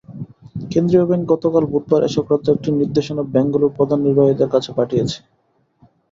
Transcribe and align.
কেন্দ্রীয় 0.71 1.05
ব্যাংক 1.05 1.23
গতকাল 1.31 1.63
বুধবার 1.71 2.01
এ-সংক্রান্ত 2.03 2.45
একটি 2.49 2.69
নির্দেশনা 2.73 3.23
ব্যাংকগুলোর 3.33 3.75
প্রধান 3.77 3.99
নির্বাহীদের 4.01 4.49
কাছে 4.53 4.69
পাঠিয়েছে। 4.77 5.17